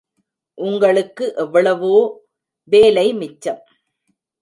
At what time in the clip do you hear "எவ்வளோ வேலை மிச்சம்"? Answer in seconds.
1.35-3.61